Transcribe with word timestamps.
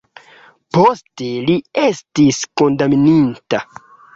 Poste 0.77 1.27
li 1.49 1.57
estis 1.83 2.41
kondamnita. 2.63 3.63